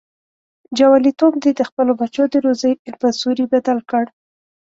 جواليتوب 0.77 1.33
دې 1.43 1.51
د 1.55 1.61
خپلو 1.69 1.91
بچو 2.01 2.23
د 2.29 2.35
روزۍ 2.45 2.73
په 3.01 3.07
سوري 3.19 3.45
بدل 3.53 3.77
کړ. 3.89 4.05